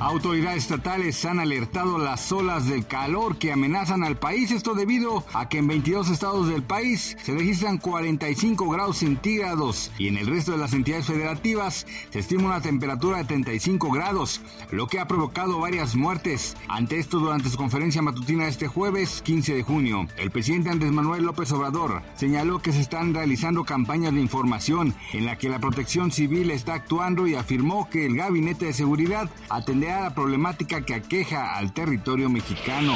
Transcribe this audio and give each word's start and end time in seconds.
Autoridades 0.00 0.62
estatales 0.62 1.24
han 1.24 1.40
alertado 1.40 1.98
las 1.98 2.30
olas 2.30 2.66
del 2.66 2.86
calor 2.86 3.36
que 3.36 3.50
amenazan 3.50 4.04
al 4.04 4.16
país, 4.16 4.52
esto 4.52 4.74
debido 4.74 5.24
a 5.34 5.48
que 5.48 5.58
en 5.58 5.66
22 5.66 6.10
estados 6.10 6.46
del 6.46 6.62
país 6.62 7.16
se 7.20 7.34
registran 7.34 7.78
45 7.78 8.68
grados 8.68 8.98
centígrados 8.98 9.90
y 9.98 10.06
en 10.06 10.16
el 10.16 10.28
resto 10.28 10.52
de 10.52 10.58
las 10.58 10.72
entidades 10.72 11.06
federativas 11.06 11.84
se 12.10 12.20
estima 12.20 12.44
una 12.44 12.60
temperatura 12.60 13.18
de 13.18 13.24
35 13.24 13.90
grados, 13.90 14.40
lo 14.70 14.86
que 14.86 15.00
ha 15.00 15.08
provocado 15.08 15.58
varias 15.58 15.96
muertes. 15.96 16.56
Ante 16.68 17.00
esto, 17.00 17.18
durante 17.18 17.50
su 17.50 17.56
conferencia 17.56 18.00
matutina 18.00 18.46
este 18.46 18.68
jueves 18.68 19.20
15 19.22 19.52
de 19.52 19.62
junio, 19.64 20.06
el 20.16 20.30
presidente 20.30 20.70
Andrés 20.70 20.92
Manuel 20.92 21.24
López 21.24 21.50
Obrador 21.50 22.02
señaló 22.14 22.60
que 22.60 22.72
se 22.72 22.80
están 22.80 23.14
realizando 23.14 23.64
campañas 23.64 24.14
de 24.14 24.20
información 24.20 24.94
en 25.12 25.26
la 25.26 25.36
que 25.36 25.48
la 25.48 25.58
protección 25.58 26.12
civil 26.12 26.52
está 26.52 26.74
actuando 26.74 27.26
y 27.26 27.34
afirmó 27.34 27.90
que 27.90 28.06
el 28.06 28.16
gabinete 28.16 28.66
de 28.66 28.72
seguridad 28.72 29.28
atenderá 29.48 29.87
la 29.96 30.14
problemática 30.14 30.82
que 30.82 30.94
aqueja 30.94 31.56
al 31.56 31.72
territorio 31.72 32.28
mexicano. 32.28 32.94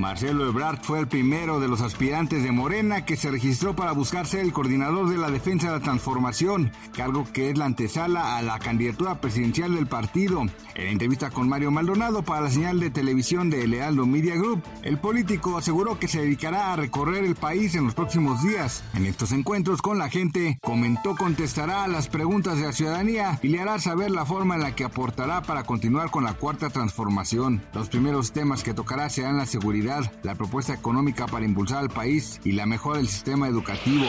Marcelo 0.00 0.48
Ebrard 0.48 0.80
fue 0.80 0.98
el 0.98 1.08
primero 1.08 1.60
de 1.60 1.68
los 1.68 1.82
aspirantes 1.82 2.42
de 2.42 2.52
Morena 2.52 3.04
que 3.04 3.18
se 3.18 3.30
registró 3.30 3.76
para 3.76 3.92
buscar 3.92 4.26
ser 4.26 4.40
el 4.40 4.52
coordinador 4.52 5.10
de 5.10 5.18
la 5.18 5.30
defensa 5.30 5.66
de 5.66 5.78
la 5.78 5.84
transformación, 5.84 6.72
cargo 6.96 7.26
que 7.34 7.50
es 7.50 7.58
la 7.58 7.66
antesala 7.66 8.38
a 8.38 8.42
la 8.42 8.58
candidatura 8.58 9.20
presidencial 9.20 9.74
del 9.74 9.86
partido. 9.86 10.40
En 10.74 10.88
entrevista 10.88 11.28
con 11.28 11.50
Mario 11.50 11.70
Maldonado 11.70 12.22
para 12.22 12.40
la 12.40 12.50
señal 12.50 12.80
de 12.80 12.88
televisión 12.88 13.50
de 13.50 13.66
Lealdo 13.66 14.06
Media 14.06 14.36
Group, 14.36 14.62
el 14.82 14.98
político 14.98 15.58
aseguró 15.58 15.98
que 15.98 16.08
se 16.08 16.22
dedicará 16.22 16.72
a 16.72 16.76
recorrer 16.76 17.24
el 17.24 17.34
país 17.34 17.74
en 17.74 17.84
los 17.84 17.94
próximos 17.94 18.42
días. 18.42 18.82
En 18.94 19.04
estos 19.04 19.32
encuentros 19.32 19.82
con 19.82 19.98
la 19.98 20.08
gente, 20.08 20.58
comentó 20.62 21.14
contestará 21.14 21.84
a 21.84 21.88
las 21.88 22.08
preguntas 22.08 22.56
de 22.58 22.64
la 22.64 22.72
ciudadanía 22.72 23.38
y 23.42 23.48
le 23.48 23.60
hará 23.60 23.78
saber 23.78 24.10
la 24.10 24.24
forma 24.24 24.54
en 24.54 24.62
la 24.62 24.74
que 24.74 24.84
aportará 24.84 25.42
para 25.42 25.64
continuar 25.64 26.10
con 26.10 26.24
la 26.24 26.32
cuarta 26.32 26.70
transformación. 26.70 27.60
Los 27.74 27.90
primeros 27.90 28.32
temas 28.32 28.64
que 28.64 28.72
tocará 28.72 29.10
serán 29.10 29.36
la 29.36 29.44
seguridad 29.44 29.89
la 30.22 30.34
propuesta 30.34 30.72
económica 30.72 31.26
para 31.26 31.44
impulsar 31.44 31.78
al 31.78 31.90
país 31.90 32.40
y 32.44 32.52
la 32.52 32.66
mejora 32.66 32.98
del 32.98 33.08
sistema 33.08 33.48
educativo. 33.48 34.04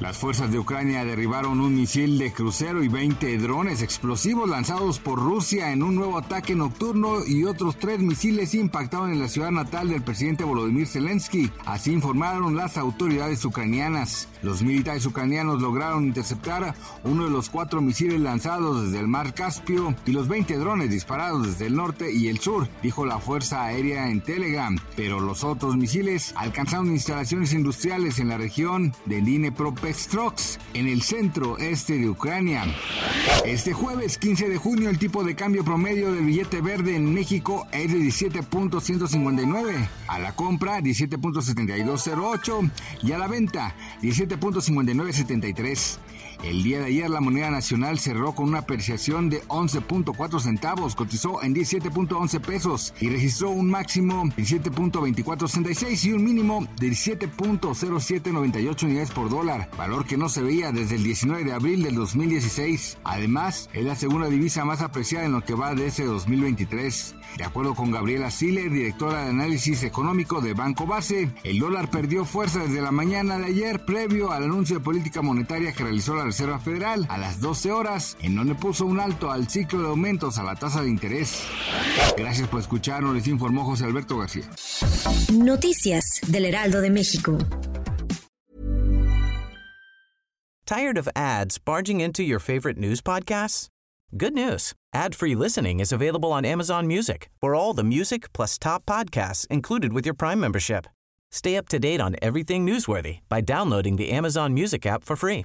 Las 0.00 0.18
fuerzas 0.18 0.50
de 0.50 0.58
Ucrania 0.58 1.04
derribaron 1.06 1.60
un 1.60 1.74
misil 1.74 2.18
de 2.18 2.30
crucero 2.30 2.82
y 2.82 2.88
20 2.88 3.38
drones 3.38 3.80
explosivos 3.80 4.48
lanzados 4.48 4.98
por 4.98 5.18
Rusia 5.18 5.72
en 5.72 5.82
un 5.82 5.94
nuevo 5.94 6.18
ataque 6.18 6.54
nocturno 6.54 7.24
y 7.26 7.44
otros 7.44 7.78
tres 7.78 8.00
misiles 8.00 8.54
impactaron 8.54 9.10
en 9.10 9.20
la 9.20 9.28
ciudad 9.28 9.50
natal 9.50 9.88
del 9.88 10.02
presidente 10.02 10.44
Volodymyr 10.44 10.86
Zelensky. 10.86 11.50
Así 11.64 11.92
informaron 11.92 12.56
las 12.56 12.76
autoridades 12.76 13.42
ucranianas. 13.44 14.28
Los 14.42 14.62
militares 14.62 15.06
ucranianos 15.06 15.62
lograron 15.62 16.04
interceptar 16.04 16.74
uno 17.04 17.24
de 17.24 17.30
los 17.30 17.48
cuatro 17.48 17.80
misiles 17.80 18.20
lanzados 18.20 18.84
desde 18.84 19.00
el 19.00 19.08
mar 19.08 19.32
Caspio 19.32 19.94
y 20.04 20.12
los 20.12 20.28
20 20.28 20.56
drones 20.58 20.90
disparados 20.90 21.46
desde 21.46 21.66
el 21.66 21.76
norte 21.76 22.12
y 22.12 22.28
el 22.28 22.38
sur, 22.38 22.68
dijo 22.82 23.06
la 23.06 23.18
Fuerza 23.18 23.64
Aérea 23.64 24.10
en 24.10 24.20
Telegram 24.20 24.76
pero 24.96 25.20
los 25.20 25.44
otros 25.44 25.76
misiles 25.76 26.32
alcanzaron 26.36 26.90
instalaciones 26.90 27.52
industriales 27.52 28.18
en 28.18 28.28
la 28.28 28.38
región 28.38 28.94
de 29.04 29.20
Dnipropetrovsk, 29.20 30.60
en 30.74 30.88
el 30.88 31.02
centro 31.02 31.58
este 31.58 31.98
de 31.98 32.08
Ucrania. 32.08 32.64
Este 33.44 33.72
jueves 33.72 34.18
15 34.18 34.48
de 34.48 34.56
junio 34.56 34.88
el 34.90 34.98
tipo 34.98 35.22
de 35.22 35.36
cambio 35.36 35.64
promedio 35.64 36.12
del 36.12 36.24
billete 36.24 36.60
verde 36.60 36.96
en 36.96 37.12
México 37.12 37.66
es 37.72 37.92
de 37.92 37.98
17.159, 37.98 39.88
a 40.08 40.18
la 40.18 40.34
compra 40.34 40.80
17.7208 40.80 42.70
y 43.02 43.12
a 43.12 43.18
la 43.18 43.28
venta 43.28 43.74
17.5973. 44.02 45.98
El 46.42 46.62
día 46.62 46.80
de 46.80 46.86
ayer 46.86 47.10
la 47.10 47.20
moneda 47.20 47.50
nacional 47.50 47.98
cerró 47.98 48.34
con 48.34 48.48
una 48.48 48.58
apreciación 48.60 49.30
de 49.30 49.42
11.4 49.44 50.40
centavos, 50.40 50.94
cotizó 50.94 51.42
en 51.42 51.54
17.11 51.54 52.40
pesos 52.40 52.94
y 53.00 53.08
registró 53.08 53.50
un 53.50 53.70
máximo 53.70 54.24
de 54.36 54.42
17.2466 54.42 56.04
y 56.04 56.12
un 56.12 56.24
mínimo 56.24 56.66
de 56.78 56.88
17.0798 56.88 58.84
unidades 58.84 59.10
por 59.10 59.30
dólar, 59.30 59.68
valor 59.76 60.06
que 60.06 60.16
no 60.16 60.28
se 60.28 60.42
veía 60.42 60.72
desde 60.72 60.96
el 60.96 61.04
19 61.04 61.44
de 61.44 61.52
abril 61.52 61.82
del 61.82 61.94
2016. 61.94 62.98
Además, 63.04 63.68
es 63.72 63.84
la 63.84 63.96
segunda 63.96 64.28
divisa 64.28 64.64
más 64.64 64.82
apreciada 64.82 65.26
en 65.26 65.32
lo 65.32 65.42
que 65.42 65.54
va 65.54 65.74
de 65.74 65.86
ese 65.86 66.04
2023. 66.04 67.14
De 67.38 67.44
acuerdo 67.44 67.74
con 67.74 67.90
Gabriela 67.90 68.30
Siller, 68.30 68.70
directora 68.70 69.24
de 69.24 69.30
análisis 69.30 69.82
económico 69.82 70.40
de 70.40 70.54
Banco 70.54 70.86
Base, 70.86 71.30
el 71.44 71.58
dólar 71.58 71.90
perdió 71.90 72.24
fuerza 72.24 72.60
desde 72.60 72.80
la 72.80 72.92
mañana 72.92 73.38
de 73.38 73.46
ayer 73.46 73.84
previo 73.84 74.32
al 74.32 74.44
anuncio 74.44 74.78
de 74.78 74.84
política 74.84 75.22
monetaria 75.22 75.72
que 75.72 75.82
realizó 75.82 76.14
la 76.14 76.25
Reserva 76.26 76.58
Federal 76.58 77.06
a 77.08 77.18
las 77.18 77.40
12 77.40 77.70
horas, 77.70 78.16
en 78.20 78.34
donde 78.34 78.54
puso 78.54 78.84
un 78.84 78.98
alto 78.98 79.30
al 79.30 79.48
ciclo 79.48 79.82
de 79.82 79.88
aumentos 79.88 80.38
a 80.38 80.42
la 80.42 80.56
tasa 80.56 80.82
de 80.82 80.90
interés. 80.90 81.42
Gracias 82.16 82.48
por 82.48 82.60
escucharnos, 82.60 83.14
les 83.14 83.26
informó 83.28 83.64
José 83.64 83.84
Alberto 83.84 84.18
García. 84.18 84.44
Noticias 85.32 86.20
del 86.26 86.46
Heraldo 86.46 86.80
de 86.80 86.90
México. 86.90 87.38
Tired 90.66 90.98
of 90.98 91.08
ads 91.14 91.58
barging 91.58 92.00
into 92.00 92.24
your 92.24 92.40
favorite 92.40 92.76
news 92.76 93.00
podcasts? 93.00 93.68
Good 94.16 94.34
news. 94.34 94.74
Ad-free 94.92 95.36
listening 95.36 95.78
is 95.78 95.92
available 95.92 96.32
on 96.32 96.44
Amazon 96.44 96.88
Music 96.88 97.28
for 97.40 97.54
all 97.54 97.72
the 97.72 97.84
music 97.84 98.32
plus 98.32 98.58
top 98.58 98.84
podcasts 98.84 99.46
included 99.48 99.92
with 99.92 100.04
your 100.04 100.14
Prime 100.14 100.40
membership. 100.40 100.86
Stay 101.30 101.56
up 101.56 101.68
to 101.68 101.78
date 101.78 102.00
on 102.00 102.16
everything 102.20 102.66
newsworthy 102.66 103.20
by 103.28 103.40
downloading 103.40 103.94
the 103.96 104.10
Amazon 104.10 104.54
Music 104.54 104.84
app 104.86 105.04
for 105.04 105.14
free 105.14 105.44